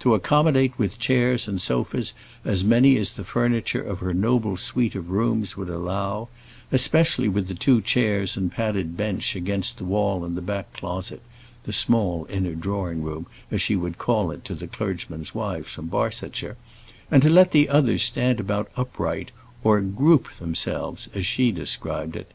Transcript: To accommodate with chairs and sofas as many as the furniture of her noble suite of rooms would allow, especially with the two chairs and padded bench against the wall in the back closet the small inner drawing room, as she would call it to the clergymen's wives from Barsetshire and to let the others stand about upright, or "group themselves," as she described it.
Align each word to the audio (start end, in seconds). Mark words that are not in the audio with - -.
To 0.00 0.14
accommodate 0.16 0.76
with 0.76 0.98
chairs 0.98 1.46
and 1.46 1.62
sofas 1.62 2.12
as 2.44 2.64
many 2.64 2.96
as 2.96 3.10
the 3.12 3.22
furniture 3.22 3.80
of 3.80 4.00
her 4.00 4.12
noble 4.12 4.56
suite 4.56 4.96
of 4.96 5.08
rooms 5.08 5.56
would 5.56 5.68
allow, 5.68 6.26
especially 6.72 7.28
with 7.28 7.46
the 7.46 7.54
two 7.54 7.80
chairs 7.80 8.36
and 8.36 8.50
padded 8.50 8.96
bench 8.96 9.36
against 9.36 9.78
the 9.78 9.84
wall 9.84 10.24
in 10.24 10.34
the 10.34 10.42
back 10.42 10.72
closet 10.72 11.22
the 11.62 11.72
small 11.72 12.26
inner 12.28 12.56
drawing 12.56 13.04
room, 13.04 13.28
as 13.52 13.62
she 13.62 13.76
would 13.76 13.98
call 13.98 14.32
it 14.32 14.44
to 14.46 14.56
the 14.56 14.66
clergymen's 14.66 15.32
wives 15.32 15.68
from 15.70 15.86
Barsetshire 15.86 16.56
and 17.08 17.22
to 17.22 17.30
let 17.30 17.52
the 17.52 17.68
others 17.68 18.02
stand 18.02 18.40
about 18.40 18.72
upright, 18.74 19.30
or 19.62 19.80
"group 19.80 20.32
themselves," 20.32 21.08
as 21.14 21.24
she 21.24 21.52
described 21.52 22.16
it. 22.16 22.28